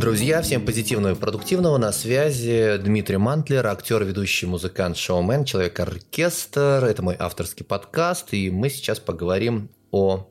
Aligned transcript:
Друзья, 0.00 0.40
всем 0.40 0.64
позитивного 0.64 1.12
и 1.12 1.14
продуктивного. 1.14 1.76
На 1.76 1.92
связи 1.92 2.78
Дмитрий 2.78 3.18
Мантлер, 3.18 3.66
актер, 3.66 4.02
ведущий, 4.02 4.46
музыкант, 4.46 4.96
шоумен, 4.96 5.44
человек-оркестр. 5.44 6.86
Это 6.86 7.02
мой 7.02 7.16
авторский 7.18 7.66
подкаст, 7.66 8.32
и 8.32 8.50
мы 8.50 8.70
сейчас 8.70 8.98
поговорим 8.98 9.70
о 9.90 10.26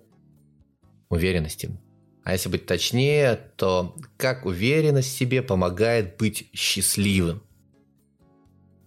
уверенности. 1.10 1.70
А 2.24 2.32
если 2.32 2.50
быть 2.50 2.66
точнее, 2.66 3.40
то 3.58 3.96
как 4.18 4.48
уверенность 4.48 5.10
в 5.10 5.16
себе 5.16 5.44
помогает 5.44 6.18
быть 6.18 6.50
счастливым. 6.52 7.44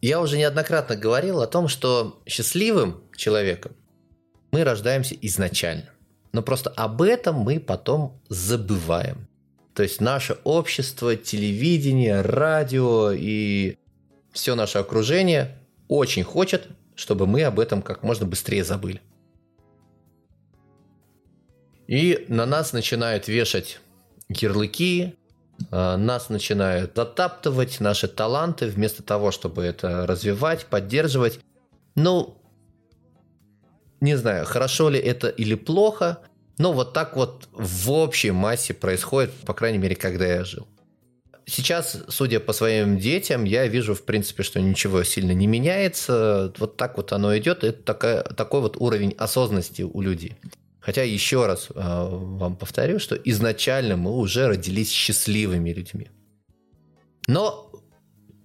Я 0.01 0.21
уже 0.21 0.37
неоднократно 0.37 0.97
говорил 0.97 1.43
о 1.43 1.47
том, 1.47 1.69
что 1.69 2.21
счастливым 2.27 3.05
человеком 3.15 3.77
мы 4.51 4.65
рождаемся 4.65 5.15
изначально. 5.23 5.91
Но 6.33 6.43
просто 6.43 6.71
об 6.71 7.03
этом 7.03 7.37
мы 7.37 7.61
потом 7.61 8.21
забываем. 8.29 9.29
То 9.75 9.83
есть 9.83 10.01
наше 10.01 10.39
общество, 10.45 11.17
телевидение, 11.17 12.21
радио 12.21 13.11
и 13.13 13.79
все 14.33 14.55
наше 14.55 14.79
окружение 14.79 15.59
очень 15.89 16.25
хочет, 16.25 16.69
чтобы 16.95 17.27
мы 17.27 17.43
об 17.45 17.59
этом 17.59 17.83
как 17.83 18.03
можно 18.03 18.27
быстрее 18.27 18.65
забыли. 18.65 19.01
И 21.87 22.25
на 22.29 22.47
нас 22.47 22.73
начинают 22.73 23.29
вешать 23.29 23.81
ярлыки, 24.29 25.17
а, 25.71 25.97
нас 25.97 26.29
начинают 26.29 26.93
затаптывать 26.97 27.81
наши 27.81 28.09
таланты 28.09 28.67
вместо 28.67 29.03
того, 29.03 29.31
чтобы 29.31 29.63
это 29.63 30.07
развивать, 30.07 30.67
поддерживать. 30.67 31.41
Ну, 31.95 32.39
не 34.01 34.17
знаю, 34.17 34.47
хорошо 34.47 34.89
ли 34.89 34.99
это 34.99 35.29
или 35.29 35.55
плохо, 35.55 36.19
но 36.59 36.73
вот 36.73 36.93
так 36.93 37.17
вот 37.17 37.49
в 37.53 37.91
общей 37.91 38.31
массе 38.31 38.75
происходит, 38.75 39.33
по 39.47 39.55
крайней 39.55 39.79
мере, 39.79 39.97
когда 39.97 40.27
я 40.27 40.45
жил. 40.45 40.67
Сейчас, 41.45 41.99
судя 42.09 42.39
по 42.39 42.53
своим 42.53 42.99
детям, 42.99 43.45
я 43.45 43.67
вижу, 43.67 43.95
в 43.95 44.05
принципе, 44.05 44.43
что 44.43 44.61
ничего 44.61 45.03
сильно 45.03 45.33
не 45.33 45.47
меняется. 45.47 46.53
Вот 46.59 46.77
так 46.77 46.97
вот 46.97 47.13
оно 47.13 47.37
идет. 47.37 47.65
Это 47.65 47.83
такая, 47.83 48.23
такой 48.23 48.61
вот 48.61 48.77
уровень 48.77 49.15
осознанности 49.19 49.83
у 49.83 50.01
людей. 50.01 50.37
Хотя 50.81 51.03
еще 51.03 51.47
раз 51.47 51.69
э, 51.71 51.75
вам 51.75 52.57
повторю, 52.57 52.99
что 52.99 53.17
изначально 53.17 53.97
мы 53.97 54.13
уже 54.13 54.49
родились 54.49 54.91
счастливыми 54.91 55.71
людьми. 55.71 56.11
Но 57.29 57.71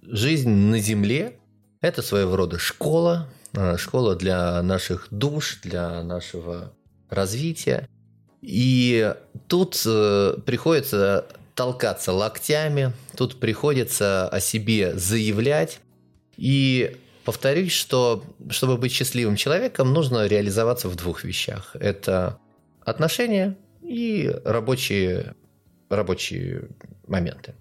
жизнь 0.02 0.48
на 0.48 0.78
Земле– 0.78 1.38
это 1.80 2.02
своего 2.02 2.36
рода 2.36 2.58
школа, 2.58 3.28
э, 3.54 3.76
школа 3.76 4.14
для 4.16 4.62
наших 4.62 5.08
душ, 5.10 5.60
для 5.62 6.02
нашего 6.02 6.72
развития. 7.10 7.88
И 8.40 9.14
тут 9.48 9.82
э, 9.86 10.34
приходится 10.46 11.26
толкаться 11.54 12.12
локтями, 12.12 12.92
тут 13.16 13.40
приходится 13.40 14.28
о 14.28 14.40
себе 14.40 14.96
заявлять. 14.96 15.80
И 16.36 16.96
повторюсь, 17.24 17.72
что 17.72 18.24
чтобы 18.48 18.76
быть 18.76 18.92
счастливым 18.92 19.36
человеком, 19.36 19.92
нужно 19.92 20.26
реализоваться 20.26 20.88
в 20.88 20.94
двух 20.94 21.24
вещах. 21.24 21.74
Это 21.74 22.38
отношения 22.84 23.56
и 23.82 24.32
рабочие, 24.44 25.34
рабочие 25.88 26.68
моменты. 27.06 27.54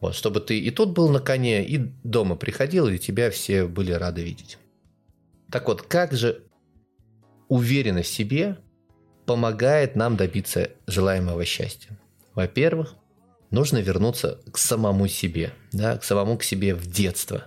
Вот, 0.00 0.14
чтобы 0.14 0.40
ты 0.40 0.58
и 0.58 0.70
тут 0.70 0.90
был 0.90 1.08
на 1.08 1.20
коне, 1.20 1.64
и 1.64 1.78
дома 2.02 2.36
приходил, 2.36 2.88
и 2.88 2.98
тебя 2.98 3.30
все 3.30 3.66
были 3.66 3.92
рады 3.92 4.22
видеть. 4.22 4.58
Так 5.50 5.68
вот, 5.68 5.82
как 5.82 6.12
же 6.12 6.42
уверенность 7.48 8.10
в 8.10 8.14
себе 8.14 8.58
помогает 9.26 9.96
нам 9.96 10.16
добиться 10.16 10.70
желаемого 10.86 11.44
счастья. 11.44 11.98
Во-первых, 12.34 12.94
нужно 13.50 13.78
вернуться 13.78 14.40
к 14.50 14.58
самому 14.58 15.08
себе, 15.08 15.52
да, 15.72 15.96
к 15.96 16.04
самому 16.04 16.36
к 16.36 16.42
себе 16.42 16.74
в 16.74 16.86
детство. 16.86 17.44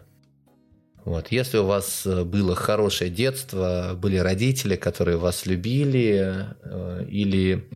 Вот. 1.05 1.27
Если 1.31 1.57
у 1.57 1.65
вас 1.65 2.05
э, 2.05 2.23
было 2.25 2.53
хорошее 2.53 3.09
детство, 3.09 3.93
были 3.95 4.17
родители, 4.17 4.75
которые 4.75 5.17
вас 5.17 5.45
любили, 5.45 6.47
э, 6.63 7.05
или 7.07 7.69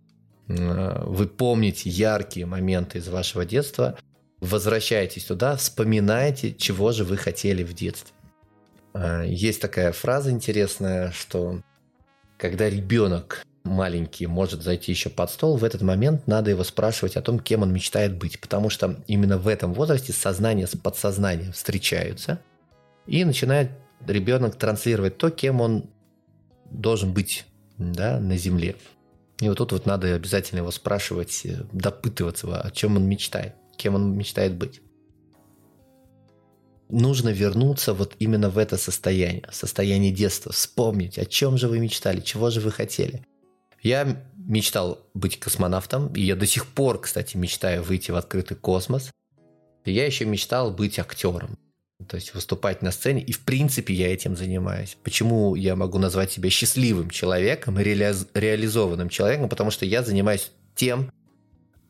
э, 0.50 1.04
вы 1.06 1.28
помните 1.28 1.90
яркие 1.90 2.46
моменты 2.46 2.98
из 2.98 3.08
вашего 3.08 3.46
детства, 3.46 3.98
возвращайтесь 4.42 5.24
туда, 5.24 5.56
вспоминайте, 5.56 6.54
чего 6.54 6.92
же 6.92 7.06
вы 7.06 7.16
хотели 7.16 7.64
в 7.64 7.74
детстве. 7.74 8.14
Есть 9.26 9.62
такая 9.62 9.94
фраза 9.94 10.32
интересная, 10.32 11.12
что 11.12 11.62
когда 12.38 12.70
ребенок 12.70 13.46
маленький 13.64 14.28
может 14.28 14.62
зайти 14.64 14.92
еще 14.92 15.10
под 15.10 15.30
стол, 15.30 15.58
в 15.58 15.64
этот 15.64 15.82
момент 15.82 16.28
надо 16.28 16.50
его 16.50 16.64
спрашивать 16.64 17.16
о 17.16 17.22
том, 17.22 17.40
кем 17.40 17.62
он 17.62 17.74
мечтает 17.74 18.18
быть. 18.18 18.40
Потому 18.40 18.70
что 18.70 19.02
именно 19.08 19.38
в 19.38 19.48
этом 19.48 19.74
возрасте 19.74 20.14
сознание 20.14 20.68
с 20.68 20.76
подсознанием 20.76 21.52
встречаются, 21.52 22.40
и 23.08 23.24
начинает 23.26 23.72
ребенок 24.08 24.56
транслировать 24.56 25.18
то, 25.18 25.30
кем 25.30 25.62
он 25.62 25.90
должен 26.70 27.14
быть 27.14 27.46
да, 27.78 28.20
на 28.20 28.38
Земле. 28.38 28.76
И 29.40 29.50
вот 29.50 29.58
тут 29.58 29.72
вот 29.72 29.86
надо 29.86 30.14
обязательно 30.14 30.60
его 30.60 30.72
спрашивать, 30.72 31.42
э, 31.46 31.64
допытываться, 31.72 32.62
о 32.62 32.72
чем 32.72 32.98
он 32.98 33.08
мечтает, 33.08 33.56
кем 33.76 33.96
он 33.96 34.16
мечтает 34.16 34.56
быть. 34.56 34.82
Нужно 36.90 37.30
вернуться 37.30 37.94
вот 37.94 38.16
именно 38.20 38.50
в 38.50 38.58
это 38.58 38.78
состояние, 38.78 39.48
состояние 39.52 40.12
детства, 40.12 40.52
вспомнить, 40.52 41.18
о 41.18 41.26
чем 41.26 41.58
же 41.58 41.68
вы 41.68 41.80
мечтали, 41.80 42.20
чего 42.20 42.50
же 42.50 42.60
вы 42.60 42.72
хотели. 42.72 43.26
Я 43.82 44.24
мечтал 44.36 45.00
быть 45.14 45.40
космонавтом, 45.40 46.14
и 46.14 46.22
я 46.22 46.36
до 46.36 46.46
сих 46.46 46.68
пор, 46.68 47.02
кстати, 47.02 47.38
мечтаю 47.38 47.84
выйти 47.84 48.12
в 48.12 48.16
открытый 48.16 48.58
космос. 48.58 49.12
Я 49.86 50.06
еще 50.06 50.26
мечтал 50.26 50.72
быть 50.72 51.00
актером, 51.00 51.58
то 52.08 52.16
есть 52.16 52.34
выступать 52.34 52.82
на 52.82 52.92
сцене, 52.92 53.22
и 53.22 53.32
в 53.32 53.40
принципе 53.40 53.94
я 53.94 54.14
этим 54.14 54.36
занимаюсь. 54.36 54.98
Почему 55.04 55.56
я 55.56 55.76
могу 55.76 55.98
назвать 55.98 56.32
себя 56.32 56.50
счастливым 56.50 57.10
человеком 57.10 57.80
реали- 57.80 58.28
реализованным 58.34 59.10
человеком? 59.10 59.50
Потому 59.50 59.72
что 59.72 59.86
я 59.86 60.04
занимаюсь 60.04 60.52
тем, 60.76 61.12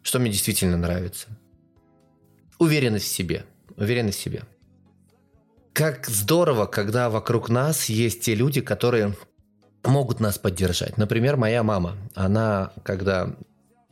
что 0.01 0.19
мне 0.19 0.31
действительно 0.31 0.77
нравится. 0.77 1.27
Уверенность 2.59 3.05
в 3.05 3.15
себе. 3.15 3.45
Уверенность 3.75 4.19
в 4.19 4.21
себе. 4.21 4.43
Как 5.73 6.07
здорово, 6.07 6.65
когда 6.65 7.09
вокруг 7.09 7.49
нас 7.49 7.89
есть 7.89 8.21
те 8.21 8.35
люди, 8.35 8.61
которые 8.61 9.15
могут 9.83 10.19
нас 10.19 10.37
поддержать. 10.37 10.97
Например, 10.97 11.37
моя 11.37 11.63
мама. 11.63 11.97
Она, 12.15 12.71
когда 12.83 13.35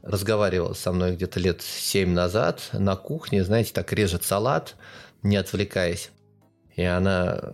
разговаривала 0.01 0.73
со 0.73 0.91
мной 0.91 1.15
где-то 1.15 1.39
лет 1.39 1.61
семь 1.61 2.11
назад 2.11 2.69
на 2.73 2.95
кухне, 2.95 3.43
знаете, 3.43 3.73
так 3.73 3.91
режет 3.93 4.23
салат, 4.23 4.75
не 5.23 5.35
отвлекаясь. 5.35 6.11
И 6.75 6.83
она, 6.83 7.53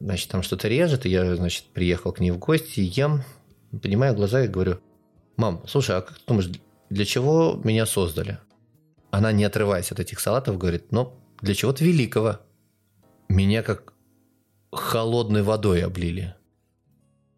значит, 0.00 0.30
там 0.30 0.42
что-то 0.42 0.68
режет, 0.68 1.06
и 1.06 1.10
я, 1.10 1.36
значит, 1.36 1.66
приехал 1.66 2.12
к 2.12 2.20
ней 2.20 2.30
в 2.30 2.38
гости, 2.38 2.80
ем, 2.80 3.22
поднимаю 3.70 4.14
глаза 4.14 4.42
и 4.42 4.48
говорю, 4.48 4.80
мам, 5.36 5.62
слушай, 5.66 5.96
а 5.96 6.00
как 6.00 6.18
ты 6.18 6.24
думаешь, 6.26 6.50
для 6.90 7.04
чего 7.04 7.60
меня 7.62 7.86
создали? 7.86 8.38
Она, 9.10 9.32
не 9.32 9.44
отрываясь 9.44 9.92
от 9.92 10.00
этих 10.00 10.20
салатов, 10.20 10.58
говорит, 10.58 10.90
ну, 10.90 11.12
для 11.40 11.54
чего-то 11.54 11.84
великого. 11.84 12.40
Меня 13.28 13.62
как 13.62 13.92
холодной 14.72 15.42
водой 15.42 15.84
облили. 15.84 16.34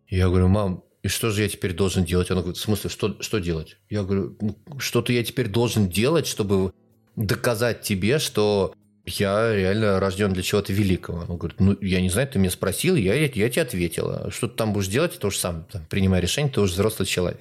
Я 0.09 0.28
говорю, 0.28 0.49
мам, 0.49 0.84
и 1.03 1.09
что 1.09 1.31
же 1.31 1.43
я 1.43 1.49
теперь 1.49 1.72
должен 1.72 2.05
делать? 2.05 2.31
Она 2.31 2.41
говорит, 2.41 2.59
в 2.59 2.62
смысле, 2.62 2.91
что, 2.91 3.17
что 3.21 3.39
делать? 3.39 3.77
Я 3.91 4.03
говорю, 4.03 4.37
ну, 4.41 4.56
что-то 4.78 5.12
я 5.12 5.22
теперь 5.22 5.49
должен 5.49 5.89
делать, 5.89 6.27
чтобы 6.27 6.72
доказать 7.17 7.83
тебе, 7.83 8.19
что 8.19 8.75
я 9.06 9.55
реально 9.55 10.00
рожден 10.00 10.33
для 10.33 10.43
чего-то 10.43 10.72
великого. 10.72 11.25
Он 11.28 11.39
говорит, 11.39 11.61
ну, 11.61 11.77
я 11.81 12.00
не 12.00 12.11
знаю, 12.11 12.28
ты 12.28 12.39
меня 12.39 12.50
спросил, 12.50 12.97
я, 12.97 13.14
я, 13.14 13.31
я 13.32 13.49
тебе 13.49 13.62
ответила. 13.62 14.31
Что 14.31 14.49
ты 14.49 14.56
там 14.56 14.73
будешь 14.73 14.88
делать, 14.88 15.19
ты 15.19 15.26
уж 15.26 15.37
сам 15.37 15.64
там, 15.70 15.87
принимай 15.88 16.20
решение, 16.20 16.53
ты 16.53 16.61
уже 16.61 16.73
взрослый 16.73 17.06
человек. 17.06 17.41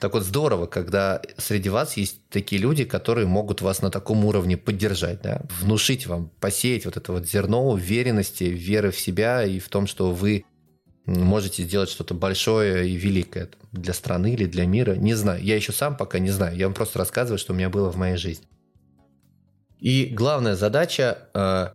Так 0.00 0.14
вот, 0.14 0.24
здорово, 0.24 0.66
когда 0.66 1.20
среди 1.36 1.68
вас 1.68 1.96
есть 1.96 2.20
такие 2.30 2.60
люди, 2.60 2.84
которые 2.84 3.26
могут 3.26 3.60
вас 3.60 3.82
на 3.82 3.90
таком 3.90 4.24
уровне 4.24 4.56
поддержать, 4.56 5.20
да? 5.22 5.42
внушить 5.60 6.06
вам, 6.06 6.30
посеять 6.40 6.86
вот 6.86 6.96
это 6.96 7.12
вот 7.12 7.28
зерно 7.28 7.68
уверенности, 7.68 8.44
веры 8.44 8.90
в 8.90 8.98
себя 8.98 9.44
и 9.44 9.58
в 9.58 9.68
том, 9.68 9.86
что 9.86 10.10
вы 10.10 10.44
можете 11.18 11.64
сделать 11.64 11.90
что-то 11.90 12.14
большое 12.14 12.88
и 12.88 12.94
великое 12.94 13.50
для 13.72 13.92
страны 13.92 14.32
или 14.32 14.46
для 14.46 14.66
мира. 14.66 14.94
Не 14.94 15.14
знаю. 15.14 15.42
Я 15.42 15.56
еще 15.56 15.72
сам 15.72 15.96
пока 15.96 16.18
не 16.18 16.30
знаю. 16.30 16.56
Я 16.56 16.66
вам 16.66 16.74
просто 16.74 16.98
рассказываю, 16.98 17.38
что 17.38 17.52
у 17.52 17.56
меня 17.56 17.68
было 17.68 17.90
в 17.90 17.96
моей 17.96 18.16
жизни. 18.16 18.46
И 19.80 20.06
главная 20.06 20.54
задача 20.56 21.28
э, 21.34 21.68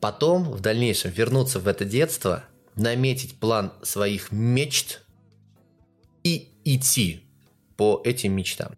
потом, 0.00 0.44
в 0.44 0.60
дальнейшем, 0.60 1.10
вернуться 1.10 1.58
в 1.58 1.66
это 1.66 1.84
детство, 1.84 2.44
наметить 2.74 3.38
план 3.40 3.72
своих 3.82 4.30
мечт 4.30 5.02
и 6.22 6.50
идти 6.64 7.22
по 7.76 8.02
этим 8.04 8.32
мечтам. 8.32 8.76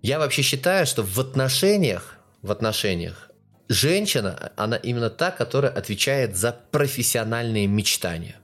Я 0.00 0.18
вообще 0.18 0.42
считаю, 0.42 0.86
что 0.86 1.02
в 1.02 1.18
отношениях, 1.20 2.18
в 2.40 2.50
отношениях 2.50 3.30
женщина, 3.68 4.52
она 4.56 4.76
именно 4.76 5.10
та, 5.10 5.30
которая 5.30 5.70
отвечает 5.70 6.36
за 6.36 6.52
профессиональные 6.70 7.66
мечтания. 7.66 8.36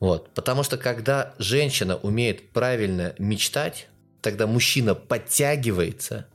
Вот. 0.00 0.32
Потому 0.34 0.62
что 0.62 0.76
когда 0.76 1.34
женщина 1.38 1.96
умеет 1.96 2.50
правильно 2.50 3.14
мечтать, 3.18 3.88
тогда 4.20 4.46
мужчина 4.46 4.94
подтягивается 4.94 6.26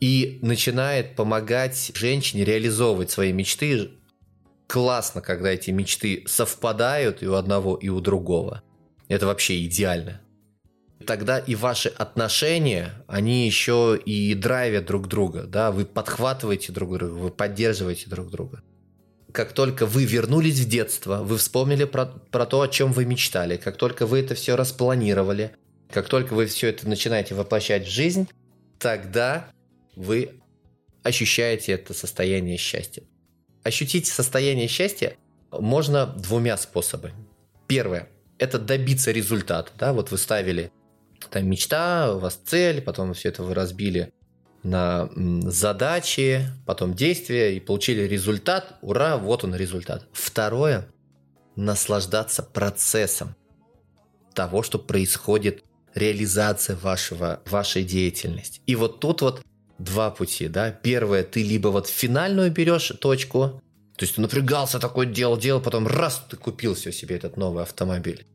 и 0.00 0.38
начинает 0.42 1.16
помогать 1.16 1.92
женщине 1.94 2.44
реализовывать 2.44 3.10
свои 3.10 3.32
мечты. 3.32 3.90
Классно, 4.66 5.20
когда 5.20 5.50
эти 5.50 5.70
мечты 5.70 6.24
совпадают 6.26 7.22
и 7.22 7.26
у 7.26 7.34
одного, 7.34 7.76
и 7.76 7.88
у 7.88 8.00
другого. 8.00 8.62
Это 9.08 9.26
вообще 9.26 9.64
идеально. 9.64 10.20
Тогда 11.06 11.38
и 11.38 11.54
ваши 11.54 11.88
отношения, 11.88 13.04
они 13.06 13.46
еще 13.46 13.98
и 14.04 14.34
драйвят 14.34 14.84
друг 14.84 15.08
друга, 15.08 15.44
да, 15.44 15.70
вы 15.70 15.86
подхватываете 15.86 16.72
друг 16.72 16.98
друга, 16.98 17.12
вы 17.12 17.30
поддерживаете 17.30 18.10
друг 18.10 18.30
друга. 18.30 18.62
Как 19.32 19.52
только 19.52 19.86
вы 19.86 20.04
вернулись 20.04 20.58
в 20.58 20.68
детство, 20.68 21.22
вы 21.22 21.36
вспомнили 21.36 21.84
про, 21.84 22.06
про 22.06 22.46
то, 22.46 22.62
о 22.62 22.68
чем 22.68 22.92
вы 22.92 23.04
мечтали, 23.04 23.56
как 23.56 23.76
только 23.76 24.06
вы 24.06 24.20
это 24.20 24.34
все 24.34 24.56
распланировали, 24.56 25.52
как 25.90 26.08
только 26.08 26.34
вы 26.34 26.46
все 26.46 26.68
это 26.68 26.88
начинаете 26.88 27.34
воплощать 27.34 27.86
в 27.86 27.90
жизнь, 27.90 28.28
тогда 28.78 29.50
вы 29.96 30.40
ощущаете 31.02 31.72
это 31.72 31.94
состояние 31.94 32.56
счастья. 32.56 33.02
Ощутить 33.64 34.06
состояние 34.06 34.68
счастья 34.68 35.16
можно 35.50 36.06
двумя 36.06 36.56
способами. 36.56 37.14
Первое– 37.66 38.08
это 38.38 38.58
добиться 38.58 39.10
результата. 39.10 39.72
Да? 39.78 39.92
Вот 39.92 40.10
вы 40.10 40.18
ставили 40.18 40.70
там 41.30 41.48
мечта, 41.48 42.14
у 42.14 42.18
вас 42.18 42.40
цель, 42.44 42.80
потом 42.80 43.12
все 43.14 43.28
это 43.28 43.42
вы 43.42 43.54
разбили 43.54 44.12
на 44.62 45.08
задачи, 45.42 46.46
потом 46.66 46.94
действия 46.94 47.56
и 47.56 47.60
получили 47.60 48.02
результат. 48.02 48.76
Ура, 48.82 49.16
вот 49.16 49.44
он 49.44 49.54
результат. 49.54 50.06
Второе– 50.12 50.88
наслаждаться 51.56 52.42
процессом 52.42 53.34
того, 54.34 54.62
что 54.62 54.78
происходит 54.78 55.64
реализация 55.94 56.76
вашего, 56.76 57.40
вашей 57.50 57.82
деятельности. 57.82 58.60
И 58.66 58.76
вот 58.76 59.00
тут 59.00 59.22
вот 59.22 59.42
два 59.78 60.10
пути, 60.10 60.48
да. 60.48 60.70
Первое, 60.70 61.24
ты 61.24 61.42
либо 61.42 61.68
вот 61.68 61.88
финальную 61.88 62.50
берешь 62.52 62.92
точку, 63.00 63.60
то 63.96 64.04
есть 64.04 64.14
ты 64.14 64.20
напрягался, 64.20 64.78
такой 64.78 65.06
делал, 65.06 65.36
делал, 65.36 65.60
потом 65.60 65.86
раз, 65.86 66.24
ты 66.30 66.36
купил 66.36 66.74
все 66.74 66.92
себе 66.92 67.16
этот 67.16 67.36
новый 67.36 67.64
автомобиль. 67.64 68.26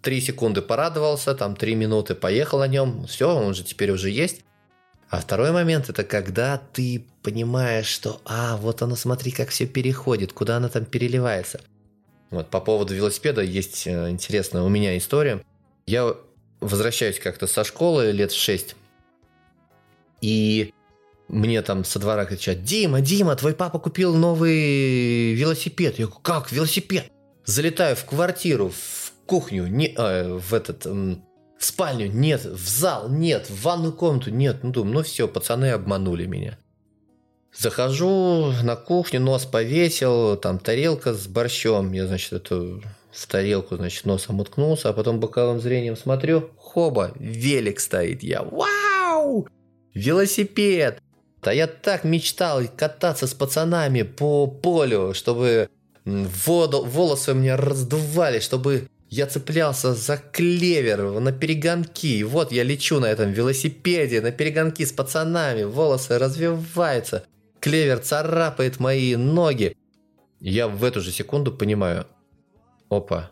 Три 0.00 0.20
секунды 0.20 0.62
порадовался, 0.62 1.34
там 1.34 1.56
три 1.56 1.74
минуты 1.74 2.14
поехал 2.14 2.60
на 2.60 2.68
нем, 2.68 3.06
все, 3.06 3.34
он 3.34 3.54
же 3.54 3.64
теперь 3.64 3.90
уже 3.90 4.10
есть. 4.10 4.44
А 5.10 5.20
второй 5.20 5.52
момент 5.52 5.88
это 5.88 6.04
когда 6.04 6.60
ты 6.72 7.04
понимаешь, 7.22 7.86
что, 7.86 8.20
а, 8.24 8.56
вот 8.58 8.82
оно, 8.82 8.94
смотри, 8.94 9.30
как 9.30 9.48
все 9.48 9.66
переходит, 9.66 10.32
куда 10.32 10.58
оно 10.58 10.68
там 10.68 10.84
переливается. 10.84 11.60
Вот 12.30 12.50
по 12.50 12.60
поводу 12.60 12.94
велосипеда 12.94 13.40
есть 13.40 13.86
э, 13.86 14.10
интересная 14.10 14.62
у 14.62 14.68
меня 14.68 14.98
история. 14.98 15.42
Я 15.86 16.14
возвращаюсь 16.60 17.18
как-то 17.18 17.46
со 17.46 17.64
школы 17.64 18.10
лет 18.10 18.32
в 18.32 18.38
6, 18.38 18.76
и 20.20 20.74
мне 21.28 21.62
там 21.62 21.84
со 21.84 21.98
двора 21.98 22.26
кричат, 22.26 22.62
Дима, 22.64 23.00
Дима, 23.00 23.36
твой 23.36 23.54
папа 23.54 23.78
купил 23.78 24.14
новый 24.14 25.34
велосипед. 25.34 25.98
Я 25.98 26.06
говорю, 26.06 26.20
как 26.22 26.52
велосипед? 26.52 27.10
Залетаю 27.44 27.96
в 27.96 28.04
квартиру, 28.04 28.70
в 28.70 29.12
кухню, 29.24 29.66
не, 29.68 29.94
э, 29.96 30.34
в 30.34 30.52
этот, 30.52 30.86
в 31.58 31.64
спальню, 31.64 32.08
нет, 32.10 32.44
в 32.44 32.68
зал, 32.68 33.08
нет, 33.08 33.50
в 33.50 33.62
ванную 33.62 33.92
комнату, 33.92 34.30
нет. 34.30 34.62
Ну, 34.62 34.70
думаю, 34.70 34.94
ну 34.94 35.02
все, 35.02 35.26
пацаны 35.26 35.72
обманули 35.72 36.26
меня. 36.26 36.56
Захожу 37.52 38.52
на 38.62 38.76
кухню, 38.76 39.20
нос 39.20 39.44
повесил, 39.44 40.36
там 40.36 40.60
тарелка 40.60 41.12
с 41.12 41.26
борщом. 41.26 41.92
Я, 41.92 42.06
значит, 42.06 42.32
эту 42.32 42.82
в 43.10 43.26
тарелку, 43.26 43.76
значит, 43.76 44.04
носом 44.04 44.38
уткнулся, 44.38 44.90
а 44.90 44.92
потом 44.92 45.18
боковым 45.18 45.60
зрением 45.60 45.96
смотрю, 45.96 46.50
хоба, 46.56 47.12
велик 47.16 47.80
стоит. 47.80 48.22
Я, 48.22 48.42
вау! 48.42 49.48
Велосипед! 49.94 51.02
А 51.42 51.52
я 51.52 51.66
так 51.66 52.04
мечтал 52.04 52.62
кататься 52.76 53.26
с 53.26 53.34
пацанами 53.34 54.02
по 54.02 54.46
полю, 54.46 55.14
чтобы 55.14 55.68
воду, 56.04 56.84
волосы 56.84 57.32
у 57.32 57.34
меня 57.34 57.56
раздували, 57.56 58.38
чтобы 58.38 58.88
я 59.10 59.26
цеплялся 59.26 59.94
за 59.94 60.18
клевер 60.18 61.20
на 61.20 61.32
перегонки. 61.32 62.22
Вот 62.22 62.52
я 62.52 62.62
лечу 62.62 63.00
на 63.00 63.06
этом 63.06 63.32
велосипеде, 63.32 64.20
на 64.20 64.32
перегонки 64.32 64.84
с 64.84 64.92
пацанами, 64.92 65.62
волосы 65.64 66.18
развиваются, 66.18 67.24
клевер 67.60 68.00
царапает 68.00 68.80
мои 68.80 69.16
ноги. 69.16 69.76
Я 70.40 70.68
в 70.68 70.84
эту 70.84 71.00
же 71.00 71.10
секунду 71.10 71.52
понимаю, 71.52 72.06
опа, 72.90 73.30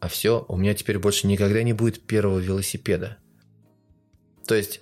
а 0.00 0.08
все, 0.08 0.44
у 0.48 0.56
меня 0.56 0.74
теперь 0.74 0.98
больше 0.98 1.26
никогда 1.26 1.62
не 1.62 1.72
будет 1.72 2.06
первого 2.06 2.38
велосипеда. 2.38 3.18
То 4.46 4.54
есть 4.54 4.80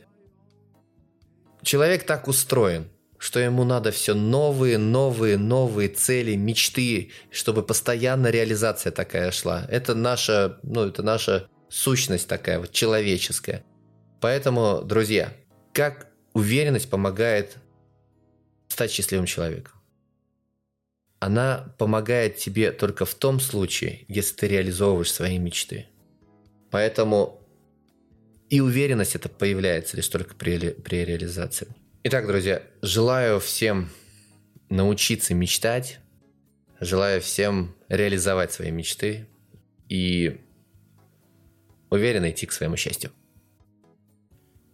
человек 1.62 2.04
так 2.04 2.28
устроен, 2.28 2.88
что 3.22 3.38
ему 3.38 3.62
надо 3.62 3.92
все 3.92 4.14
новые, 4.14 4.78
новые, 4.78 5.36
новые 5.36 5.88
цели, 5.88 6.34
мечты, 6.34 7.12
чтобы 7.30 7.62
постоянно 7.62 8.26
реализация 8.26 8.90
такая 8.90 9.30
шла. 9.30 9.64
Это 9.70 9.94
наша, 9.94 10.58
ну, 10.64 10.88
это 10.88 11.04
наша 11.04 11.48
сущность 11.68 12.26
такая 12.26 12.58
вот 12.58 12.72
человеческая. 12.72 13.64
Поэтому, 14.20 14.82
друзья, 14.82 15.32
как 15.72 16.08
уверенность 16.32 16.90
помогает 16.90 17.58
стать 18.66 18.90
счастливым 18.90 19.26
человеком? 19.26 19.74
Она 21.20 21.76
помогает 21.78 22.38
тебе 22.38 22.72
только 22.72 23.04
в 23.04 23.14
том 23.14 23.38
случае, 23.38 24.04
если 24.08 24.34
ты 24.34 24.48
реализовываешь 24.48 25.12
свои 25.12 25.38
мечты. 25.38 25.86
Поэтому 26.72 27.40
и 28.50 28.60
уверенность 28.60 29.14
это 29.14 29.28
появляется 29.28 29.96
лишь 29.96 30.08
только 30.08 30.34
при, 30.34 30.70
при 30.70 31.04
реализации. 31.04 31.68
Итак, 32.04 32.26
друзья, 32.26 32.64
желаю 32.82 33.38
всем 33.38 33.88
научиться 34.68 35.34
мечтать, 35.34 36.00
желаю 36.80 37.20
всем 37.20 37.76
реализовать 37.88 38.50
свои 38.50 38.72
мечты 38.72 39.28
и 39.88 40.40
уверенно 41.90 42.28
идти 42.32 42.46
к 42.46 42.52
своему 42.52 42.76
счастью. 42.76 43.12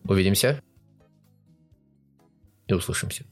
Увидимся 0.04 0.62
и 2.66 2.72
услышимся. 2.72 3.26